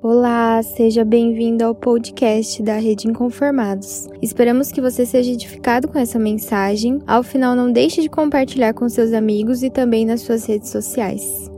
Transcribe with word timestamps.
Olá, 0.00 0.62
seja 0.62 1.04
bem-vindo 1.04 1.64
ao 1.64 1.74
podcast 1.74 2.62
da 2.62 2.76
Rede 2.76 3.08
Inconformados. 3.08 4.06
Esperamos 4.22 4.70
que 4.70 4.80
você 4.80 5.04
seja 5.04 5.32
edificado 5.32 5.88
com 5.88 5.98
essa 5.98 6.20
mensagem. 6.20 7.02
Ao 7.04 7.24
final, 7.24 7.56
não 7.56 7.72
deixe 7.72 8.00
de 8.00 8.08
compartilhar 8.08 8.74
com 8.74 8.88
seus 8.88 9.12
amigos 9.12 9.64
e 9.64 9.70
também 9.70 10.06
nas 10.06 10.20
suas 10.20 10.46
redes 10.46 10.70
sociais. 10.70 11.50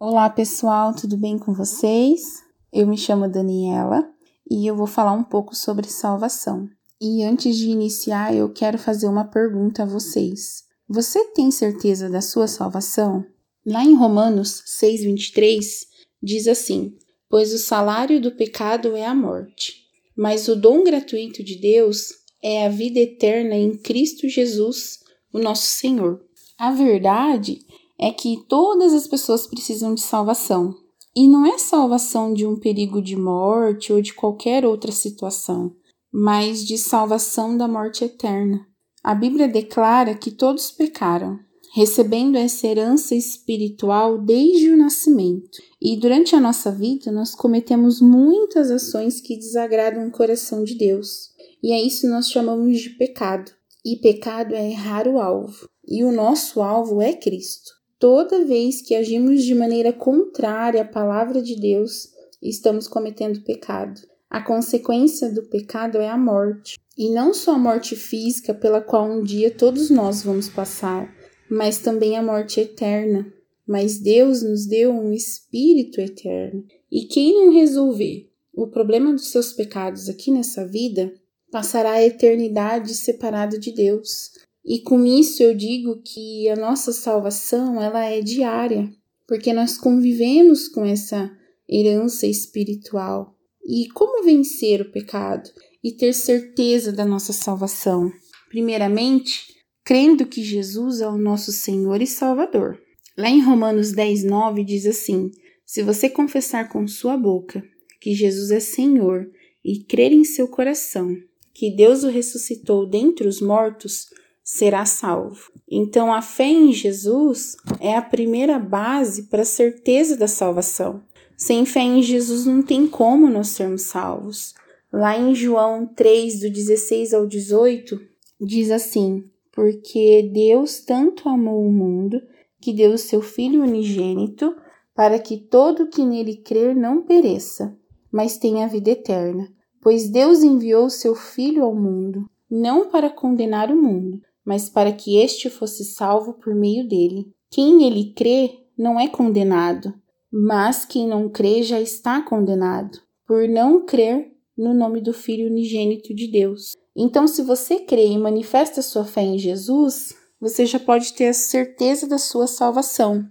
Olá, 0.00 0.28
pessoal, 0.28 0.92
tudo 0.92 1.16
bem 1.16 1.38
com 1.38 1.54
vocês? 1.54 2.42
Eu 2.72 2.88
me 2.88 2.98
chamo 2.98 3.30
Daniela 3.30 4.04
e 4.50 4.66
eu 4.66 4.74
vou 4.74 4.88
falar 4.88 5.12
um 5.12 5.22
pouco 5.22 5.54
sobre 5.54 5.86
salvação. 5.86 6.68
E 7.00 7.22
antes 7.22 7.56
de 7.56 7.70
iniciar, 7.70 8.34
eu 8.34 8.52
quero 8.52 8.78
fazer 8.78 9.06
uma 9.06 9.24
pergunta 9.24 9.84
a 9.84 9.86
vocês. 9.86 10.64
Você 10.88 11.22
tem 11.34 11.52
certeza 11.52 12.10
da 12.10 12.20
sua 12.20 12.48
salvação? 12.48 13.24
Lá 13.64 13.84
em 13.84 13.94
Romanos 13.94 14.64
6:23 14.66 15.94
diz 16.22 16.46
assim: 16.46 16.96
Pois 17.28 17.52
o 17.52 17.58
salário 17.58 18.20
do 18.20 18.32
pecado 18.32 18.96
é 18.96 19.04
a 19.04 19.14
morte, 19.14 19.74
mas 20.16 20.48
o 20.48 20.56
dom 20.56 20.84
gratuito 20.84 21.42
de 21.42 21.56
Deus 21.56 22.08
é 22.42 22.66
a 22.66 22.68
vida 22.68 22.98
eterna 22.98 23.56
em 23.56 23.76
Cristo 23.76 24.28
Jesus, 24.28 25.00
o 25.32 25.38
nosso 25.38 25.66
Senhor. 25.66 26.20
A 26.58 26.70
verdade 26.72 27.58
é 27.98 28.10
que 28.10 28.44
todas 28.48 28.92
as 28.92 29.06
pessoas 29.06 29.46
precisam 29.46 29.94
de 29.94 30.00
salvação. 30.00 30.74
E 31.14 31.26
não 31.26 31.46
é 31.46 31.58
salvação 31.58 32.34
de 32.34 32.46
um 32.46 32.58
perigo 32.58 33.00
de 33.00 33.16
morte 33.16 33.90
ou 33.92 34.02
de 34.02 34.12
qualquer 34.12 34.66
outra 34.66 34.92
situação, 34.92 35.74
mas 36.12 36.64
de 36.64 36.76
salvação 36.76 37.56
da 37.56 37.66
morte 37.66 38.04
eterna. 38.04 38.66
A 39.02 39.14
Bíblia 39.14 39.48
declara 39.48 40.14
que 40.14 40.30
todos 40.30 40.70
pecaram 40.70 41.38
recebendo 41.76 42.36
essa 42.36 42.66
herança 42.66 43.14
espiritual 43.14 44.16
desde 44.16 44.70
o 44.70 44.78
nascimento. 44.78 45.58
E 45.78 45.94
durante 45.94 46.34
a 46.34 46.40
nossa 46.40 46.72
vida, 46.72 47.12
nós 47.12 47.34
cometemos 47.34 48.00
muitas 48.00 48.70
ações 48.70 49.20
que 49.20 49.36
desagradam 49.36 50.08
o 50.08 50.10
coração 50.10 50.64
de 50.64 50.74
Deus. 50.74 51.32
E 51.62 51.72
é 51.72 51.82
isso 51.82 52.08
nós 52.08 52.30
chamamos 52.30 52.80
de 52.80 52.88
pecado. 52.96 53.52
E 53.84 53.96
pecado 53.96 54.54
é 54.54 54.70
errar 54.70 55.06
o 55.06 55.18
alvo. 55.18 55.68
E 55.86 56.02
o 56.02 56.10
nosso 56.10 56.62
alvo 56.62 57.02
é 57.02 57.12
Cristo. 57.12 57.70
Toda 57.98 58.42
vez 58.42 58.80
que 58.80 58.94
agimos 58.94 59.44
de 59.44 59.54
maneira 59.54 59.92
contrária 59.92 60.80
à 60.80 60.84
palavra 60.86 61.42
de 61.42 61.60
Deus, 61.60 62.08
estamos 62.40 62.88
cometendo 62.88 63.44
pecado. 63.44 64.00
A 64.30 64.40
consequência 64.40 65.30
do 65.30 65.42
pecado 65.42 65.98
é 65.98 66.08
a 66.08 66.16
morte. 66.16 66.78
E 66.96 67.10
não 67.10 67.34
só 67.34 67.52
a 67.52 67.58
morte 67.58 67.94
física, 67.94 68.54
pela 68.54 68.80
qual 68.80 69.06
um 69.06 69.22
dia 69.22 69.50
todos 69.50 69.90
nós 69.90 70.22
vamos 70.22 70.48
passar, 70.48 71.14
mas 71.50 71.78
também 71.78 72.16
a 72.16 72.22
morte 72.22 72.60
eterna. 72.60 73.32
Mas 73.66 73.98
Deus 73.98 74.42
nos 74.42 74.66
deu 74.66 74.92
um 74.92 75.12
espírito 75.12 76.00
eterno. 76.00 76.64
E 76.90 77.06
quem 77.06 77.34
não 77.34 77.52
resolver 77.52 78.30
o 78.56 78.66
problema 78.66 79.12
dos 79.12 79.28
seus 79.28 79.52
pecados 79.52 80.08
aqui 80.08 80.30
nessa 80.30 80.66
vida, 80.66 81.12
passará 81.52 81.92
a 81.92 82.04
eternidade 82.04 82.94
separado 82.94 83.60
de 83.60 83.70
Deus. 83.70 84.30
E 84.64 84.80
com 84.80 85.04
isso 85.04 85.42
eu 85.42 85.54
digo 85.54 86.00
que 86.02 86.48
a 86.48 86.56
nossa 86.56 86.90
salvação, 86.90 87.80
ela 87.80 88.02
é 88.04 88.22
diária, 88.22 88.90
porque 89.28 89.52
nós 89.52 89.76
convivemos 89.76 90.68
com 90.68 90.86
essa 90.86 91.30
herança 91.68 92.26
espiritual. 92.26 93.36
E 93.64 93.88
como 93.90 94.24
vencer 94.24 94.80
o 94.80 94.90
pecado 94.90 95.50
e 95.84 95.92
ter 95.92 96.14
certeza 96.14 96.90
da 96.90 97.04
nossa 97.04 97.34
salvação? 97.34 98.10
Primeiramente, 98.48 99.55
crendo 99.86 100.26
que 100.26 100.42
Jesus 100.42 101.00
é 101.00 101.06
o 101.06 101.16
nosso 101.16 101.52
Senhor 101.52 102.02
e 102.02 102.08
Salvador. 102.08 102.76
Lá 103.16 103.30
em 103.30 103.40
Romanos 103.40 103.92
10, 103.92 104.24
9 104.24 104.64
diz 104.64 104.84
assim: 104.84 105.30
Se 105.64 105.80
você 105.80 106.10
confessar 106.10 106.68
com 106.68 106.88
sua 106.88 107.16
boca 107.16 107.62
que 108.00 108.12
Jesus 108.12 108.50
é 108.50 108.58
Senhor 108.58 109.30
e 109.64 109.84
crer 109.84 110.12
em 110.12 110.24
seu 110.24 110.48
coração 110.48 111.16
que 111.54 111.70
Deus 111.70 112.04
o 112.04 112.08
ressuscitou 112.08 112.86
dentre 112.86 113.26
os 113.26 113.40
mortos, 113.40 114.10
será 114.44 114.84
salvo. 114.84 115.50
Então, 115.70 116.12
a 116.12 116.20
fé 116.20 116.48
em 116.48 116.70
Jesus 116.70 117.56
é 117.80 117.96
a 117.96 118.02
primeira 118.02 118.58
base 118.58 119.22
para 119.28 119.40
a 119.40 119.46
certeza 119.46 120.18
da 120.18 120.28
salvação. 120.28 121.02
Sem 121.34 121.64
fé 121.64 121.80
em 121.80 122.02
Jesus 122.02 122.44
não 122.44 122.60
tem 122.62 122.86
como 122.86 123.30
nós 123.30 123.48
sermos 123.48 123.82
salvos. 123.82 124.52
Lá 124.92 125.18
em 125.18 125.34
João 125.34 125.86
3, 125.86 126.40
do 126.40 126.50
16 126.50 127.14
ao 127.14 127.26
18, 127.26 127.98
diz 128.38 128.70
assim: 128.70 129.24
porque 129.56 130.30
Deus 130.34 130.80
tanto 130.80 131.30
amou 131.30 131.66
o 131.66 131.72
mundo 131.72 132.20
que 132.60 132.74
deu 132.74 132.92
o 132.92 132.98
seu 132.98 133.22
Filho 133.22 133.62
unigênito 133.62 134.54
para 134.94 135.18
que 135.18 135.38
todo 135.38 135.88
que 135.88 136.04
nele 136.04 136.36
crer 136.36 136.76
não 136.76 137.02
pereça, 137.02 137.74
mas 138.12 138.36
tenha 138.36 138.68
vida 138.68 138.90
eterna. 138.90 139.48
Pois 139.80 140.10
Deus 140.10 140.42
enviou 140.42 140.84
o 140.84 140.90
seu 140.90 141.14
Filho 141.14 141.64
ao 141.64 141.74
mundo, 141.74 142.28
não 142.50 142.90
para 142.90 143.08
condenar 143.08 143.70
o 143.70 143.80
mundo, 143.80 144.20
mas 144.44 144.68
para 144.68 144.92
que 144.92 145.16
este 145.16 145.48
fosse 145.48 145.86
salvo 145.86 146.34
por 146.34 146.54
meio 146.54 146.86
dele. 146.86 147.32
Quem 147.50 147.78
nele 147.78 148.12
crê 148.12 148.58
não 148.76 149.00
é 149.00 149.08
condenado, 149.08 149.94
mas 150.30 150.84
quem 150.84 151.08
não 151.08 151.30
crê 151.30 151.62
já 151.62 151.80
está 151.80 152.20
condenado, 152.20 152.98
por 153.26 153.48
não 153.48 153.86
crer 153.86 154.32
no 154.56 154.74
nome 154.74 155.00
do 155.00 155.14
Filho 155.14 155.48
unigênito 155.48 156.14
de 156.14 156.30
Deus. 156.30 156.72
Então, 156.96 157.28
se 157.28 157.42
você 157.42 157.80
crê 157.80 158.06
e 158.06 158.18
manifesta 158.18 158.80
sua 158.80 159.04
fé 159.04 159.20
em 159.20 159.38
Jesus, 159.38 160.14
você 160.40 160.64
já 160.64 160.78
pode 160.78 161.12
ter 161.12 161.28
a 161.28 161.34
certeza 161.34 162.06
da 162.06 162.16
sua 162.16 162.46
salvação. 162.46 163.28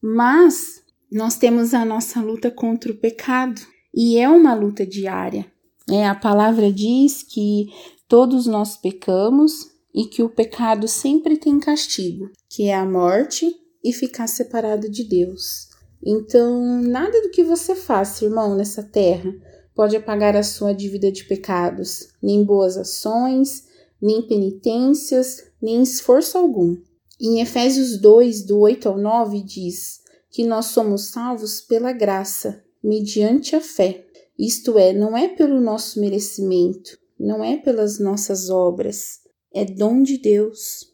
Mas 0.00 0.82
nós 1.10 1.36
temos 1.36 1.74
a 1.74 1.84
nossa 1.84 2.20
luta 2.20 2.50
contra 2.50 2.92
o 2.92 2.96
pecado 2.96 3.60
e 3.92 4.18
é 4.18 4.28
uma 4.28 4.54
luta 4.54 4.86
diária. 4.86 5.50
É, 5.90 6.06
a 6.06 6.14
palavra 6.14 6.72
diz 6.72 7.22
que 7.22 7.66
todos 8.06 8.46
nós 8.46 8.76
pecamos 8.76 9.66
e 9.92 10.04
que 10.04 10.22
o 10.22 10.28
pecado 10.28 10.86
sempre 10.86 11.36
tem 11.36 11.58
castigo, 11.58 12.30
que 12.48 12.64
é 12.64 12.74
a 12.74 12.84
morte 12.84 13.52
e 13.82 13.92
ficar 13.92 14.28
separado 14.28 14.88
de 14.88 15.02
Deus. 15.02 15.68
Então, 16.04 16.80
nada 16.82 17.20
do 17.22 17.30
que 17.30 17.42
você 17.42 17.74
faça, 17.74 18.24
irmão, 18.24 18.54
nessa 18.54 18.82
terra 18.82 19.34
pode 19.78 19.96
apagar 19.96 20.34
a 20.34 20.42
sua 20.42 20.74
dívida 20.74 21.12
de 21.12 21.22
pecados, 21.22 22.08
nem 22.20 22.42
boas 22.42 22.76
ações, 22.76 23.68
nem 24.02 24.20
penitências, 24.22 25.52
nem 25.62 25.80
esforço 25.80 26.36
algum. 26.36 26.76
Em 27.20 27.40
Efésios 27.40 27.96
2, 27.96 28.42
do 28.42 28.58
8 28.58 28.88
ao 28.88 28.98
9, 28.98 29.40
diz 29.40 30.00
que 30.32 30.44
nós 30.44 30.66
somos 30.66 31.10
salvos 31.10 31.60
pela 31.60 31.92
graça, 31.92 32.60
mediante 32.82 33.54
a 33.54 33.60
fé. 33.60 34.04
Isto 34.36 34.76
é, 34.76 34.92
não 34.92 35.16
é 35.16 35.28
pelo 35.28 35.60
nosso 35.60 36.00
merecimento, 36.00 36.98
não 37.16 37.44
é 37.44 37.56
pelas 37.56 38.00
nossas 38.00 38.50
obras, 38.50 39.20
é 39.54 39.64
dom 39.64 40.02
de 40.02 40.18
Deus. 40.18 40.88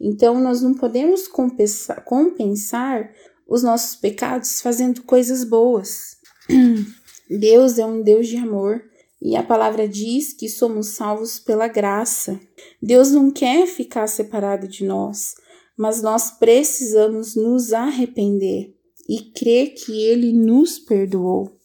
Então, 0.00 0.40
nós 0.40 0.62
não 0.62 0.72
podemos 0.72 1.28
compensar, 1.28 2.02
compensar 2.06 3.12
os 3.46 3.62
nossos 3.62 3.96
pecados 3.96 4.62
fazendo 4.62 5.02
coisas 5.02 5.44
boas. 5.44 6.16
Deus 7.38 7.78
é 7.78 7.86
um 7.86 8.02
Deus 8.02 8.26
de 8.26 8.36
amor 8.36 8.82
e 9.22 9.36
a 9.36 9.42
palavra 9.42 9.86
diz 9.86 10.32
que 10.32 10.48
somos 10.48 10.88
salvos 10.88 11.38
pela 11.38 11.68
graça. 11.68 12.40
Deus 12.82 13.12
não 13.12 13.30
quer 13.30 13.66
ficar 13.68 14.08
separado 14.08 14.66
de 14.66 14.84
nós, 14.84 15.34
mas 15.78 16.02
nós 16.02 16.32
precisamos 16.32 17.36
nos 17.36 17.72
arrepender 17.72 18.74
e 19.08 19.20
crer 19.32 19.74
que 19.74 19.92
Ele 20.02 20.32
nos 20.32 20.78
perdoou. 20.78 21.56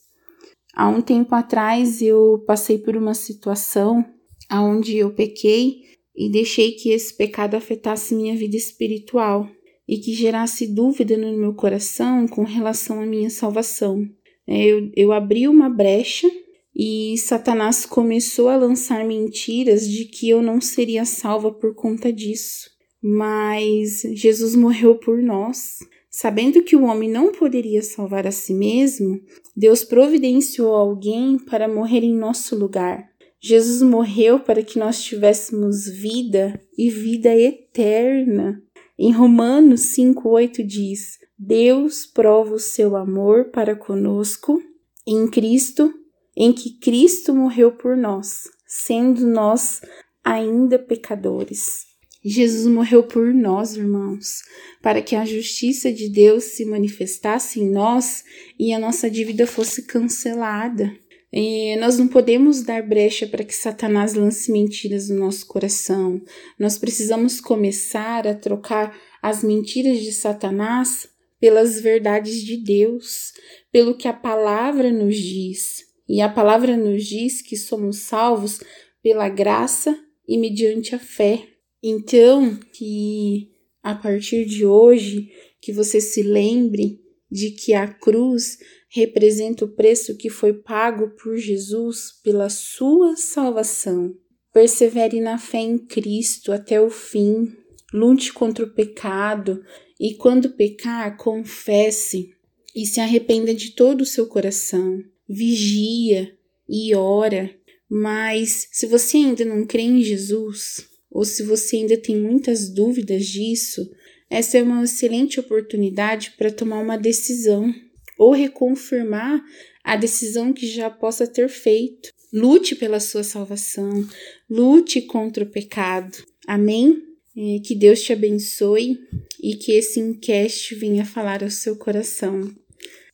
Há 0.74 0.88
um 0.88 1.00
tempo 1.00 1.34
atrás 1.34 2.00
eu 2.00 2.44
passei 2.46 2.78
por 2.78 2.96
uma 2.96 3.14
situação 3.14 4.04
onde 4.52 4.96
eu 4.96 5.14
pequei 5.14 5.80
e 6.14 6.30
deixei 6.30 6.72
que 6.72 6.90
esse 6.90 7.14
pecado 7.14 7.56
afetasse 7.56 8.14
minha 8.14 8.36
vida 8.36 8.56
espiritual 8.56 9.48
e 9.88 9.98
que 9.98 10.12
gerasse 10.12 10.66
dúvida 10.66 11.16
no 11.16 11.36
meu 11.36 11.54
coração 11.54 12.26
com 12.28 12.44
relação 12.44 13.00
à 13.00 13.06
minha 13.06 13.30
salvação. 13.30 14.06
Eu, 14.46 14.90
eu 14.94 15.12
abri 15.12 15.48
uma 15.48 15.68
brecha 15.68 16.28
e 16.74 17.16
Satanás 17.18 17.86
começou 17.86 18.48
a 18.48 18.56
lançar 18.56 19.04
mentiras 19.04 19.88
de 19.88 20.04
que 20.04 20.28
eu 20.28 20.42
não 20.42 20.60
seria 20.60 21.04
salva 21.04 21.50
por 21.50 21.74
conta 21.74 22.12
disso. 22.12 22.70
Mas 23.02 24.02
Jesus 24.12 24.54
morreu 24.54 24.96
por 24.96 25.22
nós. 25.22 25.78
Sabendo 26.10 26.62
que 26.62 26.76
o 26.76 26.84
homem 26.84 27.10
não 27.10 27.32
poderia 27.32 27.82
salvar 27.82 28.26
a 28.26 28.30
si 28.30 28.54
mesmo, 28.54 29.20
Deus 29.54 29.84
providenciou 29.84 30.74
alguém 30.74 31.38
para 31.38 31.68
morrer 31.68 32.02
em 32.02 32.14
nosso 32.14 32.56
lugar. 32.56 33.06
Jesus 33.40 33.82
morreu 33.82 34.40
para 34.40 34.62
que 34.62 34.78
nós 34.78 35.02
tivéssemos 35.02 35.86
vida 35.86 36.58
e 36.76 36.90
vida 36.90 37.34
eterna. 37.36 38.62
Em 38.98 39.12
Romanos 39.12 39.94
5,8 39.94 40.64
diz: 40.64 41.18
Deus 41.38 42.06
prova 42.06 42.54
o 42.54 42.58
seu 42.58 42.96
amor 42.96 43.50
para 43.50 43.76
conosco 43.76 44.62
em 45.06 45.28
Cristo, 45.28 45.92
em 46.34 46.52
que 46.52 46.78
Cristo 46.78 47.34
morreu 47.34 47.72
por 47.72 47.96
nós, 47.96 48.44
sendo 48.66 49.26
nós 49.26 49.82
ainda 50.24 50.78
pecadores. 50.78 51.84
Jesus 52.24 52.66
morreu 52.66 53.04
por 53.04 53.32
nós, 53.32 53.76
irmãos, 53.76 54.42
para 54.82 55.00
que 55.00 55.14
a 55.14 55.24
justiça 55.24 55.92
de 55.92 56.08
Deus 56.08 56.42
se 56.42 56.64
manifestasse 56.64 57.60
em 57.60 57.70
nós 57.70 58.24
e 58.58 58.72
a 58.72 58.78
nossa 58.78 59.08
dívida 59.08 59.46
fosse 59.46 59.82
cancelada. 59.82 60.92
E 61.32 61.76
nós 61.76 61.98
não 61.98 62.08
podemos 62.08 62.62
dar 62.62 62.82
brecha 62.82 63.26
para 63.26 63.44
que 63.44 63.54
Satanás 63.54 64.14
lance 64.14 64.50
mentiras 64.50 65.08
no 65.08 65.20
nosso 65.20 65.46
coração. 65.46 66.20
Nós 66.58 66.78
precisamos 66.78 67.40
começar 67.40 68.26
a 68.26 68.34
trocar 68.34 68.96
as 69.22 69.44
mentiras 69.44 70.00
de 70.00 70.12
Satanás 70.12 71.08
pelas 71.40 71.80
verdades 71.80 72.42
de 72.42 72.56
Deus, 72.56 73.32
pelo 73.70 73.96
que 73.96 74.08
a 74.08 74.12
palavra 74.12 74.90
nos 74.90 75.16
diz. 75.16 75.84
E 76.08 76.20
a 76.20 76.28
palavra 76.28 76.76
nos 76.76 77.04
diz 77.04 77.42
que 77.42 77.56
somos 77.56 77.98
salvos 77.98 78.60
pela 79.02 79.28
graça 79.28 79.98
e 80.26 80.38
mediante 80.38 80.94
a 80.94 80.98
fé. 80.98 81.46
Então, 81.82 82.58
que 82.72 83.50
a 83.82 83.94
partir 83.94 84.44
de 84.44 84.64
hoje, 84.64 85.30
que 85.60 85.72
você 85.72 86.00
se 86.00 86.22
lembre 86.22 87.00
de 87.30 87.50
que 87.50 87.74
a 87.74 87.86
cruz 87.86 88.58
representa 88.88 89.64
o 89.64 89.68
preço 89.68 90.16
que 90.16 90.30
foi 90.30 90.52
pago 90.52 91.10
por 91.10 91.36
Jesus 91.36 92.12
pela 92.22 92.48
sua 92.48 93.16
salvação. 93.16 94.14
Persevere 94.52 95.20
na 95.20 95.38
fé 95.38 95.58
em 95.58 95.76
Cristo 95.76 96.50
até 96.50 96.80
o 96.80 96.88
fim, 96.88 97.52
lute 97.96 98.30
contra 98.32 98.64
o 98.64 98.70
pecado 98.70 99.64
e, 99.98 100.14
quando 100.14 100.50
pecar, 100.50 101.16
confesse 101.16 102.30
e 102.74 102.84
se 102.84 103.00
arrependa 103.00 103.54
de 103.54 103.70
todo 103.70 104.02
o 104.02 104.06
seu 104.06 104.26
coração. 104.26 105.02
Vigia 105.26 106.36
e 106.68 106.94
ora. 106.94 107.50
Mas 107.88 108.68
se 108.70 108.86
você 108.86 109.16
ainda 109.16 109.44
não 109.44 109.64
crê 109.64 109.82
em 109.82 110.02
Jesus, 110.02 110.86
ou 111.10 111.24
se 111.24 111.42
você 111.42 111.76
ainda 111.76 111.96
tem 111.96 112.16
muitas 112.16 112.68
dúvidas 112.68 113.24
disso, 113.24 113.90
essa 114.28 114.58
é 114.58 114.62
uma 114.62 114.84
excelente 114.84 115.40
oportunidade 115.40 116.34
para 116.36 116.52
tomar 116.52 116.80
uma 116.82 116.98
decisão 116.98 117.72
ou 118.18 118.32
reconfirmar 118.32 119.42
a 119.82 119.96
decisão 119.96 120.52
que 120.52 120.66
já 120.66 120.90
possa 120.90 121.26
ter 121.26 121.48
feito. 121.48 122.10
Lute 122.32 122.74
pela 122.74 123.00
sua 123.00 123.22
salvação, 123.22 124.06
lute 124.50 125.00
contra 125.00 125.44
o 125.44 125.50
pecado. 125.50 126.18
Amém? 126.46 127.05
É, 127.36 127.58
que 127.60 127.74
Deus 127.74 128.00
te 128.00 128.12
abençoe 128.12 128.98
e 129.42 129.56
que 129.56 129.72
esse 129.72 130.00
encast 130.00 130.74
venha 130.74 131.04
falar 131.04 131.42
ao 131.42 131.50
seu 131.50 131.76
coração. 131.76 132.40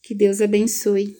Que 0.03 0.15
Deus 0.15 0.41
abençoe. 0.41 1.17